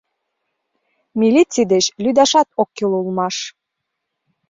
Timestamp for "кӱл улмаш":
2.77-3.35